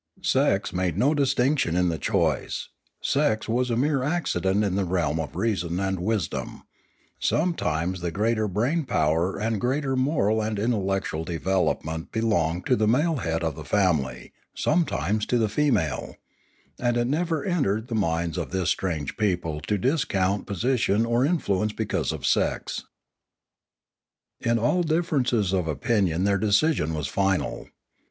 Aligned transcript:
Sex 0.23 0.73
made 0.73 0.97
no 0.97 1.13
distinction 1.13 1.75
in 1.77 1.89
the 1.89 1.99
choice; 1.99 2.69
sex 3.03 3.47
was 3.47 3.69
a 3.69 3.77
mere 3.77 4.01
accident 4.01 4.63
in 4.63 4.73
the 4.73 4.83
realm 4.83 5.19
of 5.19 5.35
reason 5.35 5.79
and 5.79 5.99
wisdom; 5.99 6.63
sometimes 7.19 8.01
the 8.01 8.09
greater 8.09 8.47
brain 8.47 8.83
power 8.83 9.37
and 9.37 9.61
greater 9.61 9.95
moral 9.95 10.41
and 10.41 10.57
intellec 10.57 11.03
tual 11.03 11.23
development 11.23 12.11
belonged 12.11 12.65
to 12.65 12.75
the 12.75 12.87
male 12.87 13.17
head 13.17 13.43
of 13.43 13.55
the 13.55 13.63
family, 13.63 14.33
sometimes 14.55 15.23
to 15.27 15.37
the 15.37 15.47
female; 15.47 16.15
and 16.79 16.97
it 16.97 17.05
never 17.05 17.45
entered 17.45 17.87
the 17.87 17.93
minds 17.93 18.39
of 18.39 18.49
this 18.49 18.71
strange 18.71 19.15
people 19.17 19.59
to 19.61 19.77
discount 19.77 20.47
position 20.47 21.05
or 21.05 21.23
influence 21.23 21.73
because 21.73 22.11
of 22.11 22.25
sex. 22.25 22.85
In 24.39 24.57
all 24.57 24.81
differences 24.81 25.53
of 25.53 25.67
opinion 25.67 26.23
their 26.23 26.39
decision 26.39 26.95
was 26.95 27.05
final. 27.07 27.69